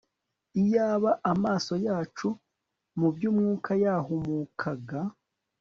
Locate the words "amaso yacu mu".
1.31-3.07